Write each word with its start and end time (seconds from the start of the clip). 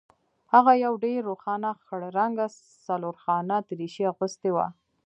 هغه 0.53 0.73
یو 0.85 0.93
ډیر 1.03 1.19
روښانه 1.29 1.69
خړ 1.85 2.01
رنګه 2.19 2.47
څلورخانه 2.87 3.55
دریشي 3.69 4.03
اغوستې 4.11 4.49
وه 4.55 4.67